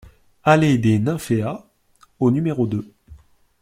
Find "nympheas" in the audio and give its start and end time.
0.97-1.63